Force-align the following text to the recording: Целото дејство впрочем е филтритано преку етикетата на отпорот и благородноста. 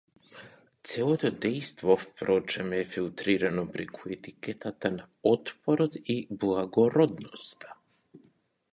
Целото 0.91 1.29
дејство 1.43 1.97
впрочем 2.05 2.73
е 2.79 2.81
филтритано 2.95 3.67
преку 3.77 4.15
етикетата 4.19 4.93
на 4.99 5.07
отпорот 5.35 6.03
и 6.19 6.21
благородноста. 6.45 7.81